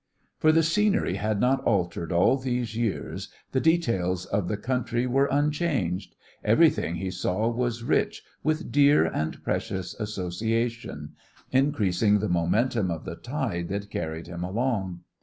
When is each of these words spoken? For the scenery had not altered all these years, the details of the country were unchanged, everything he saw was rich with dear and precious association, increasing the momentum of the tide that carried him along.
For 0.39 0.51
the 0.51 0.63
scenery 0.63 1.17
had 1.17 1.39
not 1.39 1.63
altered 1.63 2.11
all 2.11 2.35
these 2.35 2.75
years, 2.75 3.29
the 3.51 3.59
details 3.61 4.25
of 4.25 4.47
the 4.47 4.57
country 4.57 5.05
were 5.05 5.29
unchanged, 5.31 6.15
everything 6.43 6.95
he 6.95 7.11
saw 7.11 7.47
was 7.49 7.83
rich 7.83 8.23
with 8.43 8.71
dear 8.71 9.05
and 9.05 9.43
precious 9.43 9.93
association, 9.93 11.13
increasing 11.51 12.17
the 12.17 12.29
momentum 12.29 12.89
of 12.89 13.05
the 13.05 13.15
tide 13.15 13.67
that 13.69 13.91
carried 13.91 14.25
him 14.25 14.43
along. 14.43 15.01